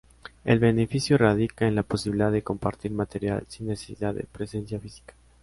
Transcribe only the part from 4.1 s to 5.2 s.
de presencia física.